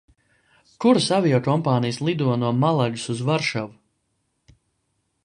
[0.85, 4.59] Kuras aviokompānijas lido no Malagas uz Varšavu?